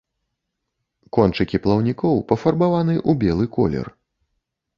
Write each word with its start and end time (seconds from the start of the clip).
Кончыкі 1.17 1.57
плаўнікоў 1.65 2.15
пафарбаваны 2.33 2.95
ў 3.09 3.21
белы 3.27 3.45
колер. 3.61 3.87